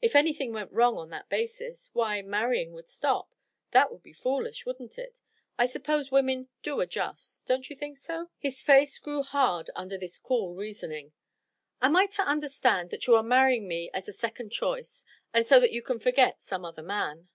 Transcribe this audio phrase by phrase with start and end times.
[0.00, 3.34] If anything went wrong on that basis why, marrying would stop?
[3.72, 5.20] That would be foolish, wouldn't it?
[5.58, 7.46] I suppose women do adjust?
[7.46, 11.12] Don't you think so?" His face grew hard under this cool reasoning.
[11.82, 15.04] "Am I to understand that you are marrying me as a second choice,
[15.34, 17.28] and so that you can forget some other man?"